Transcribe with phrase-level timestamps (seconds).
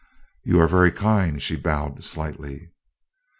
[0.43, 2.71] "You are very kind." She bowed slightly.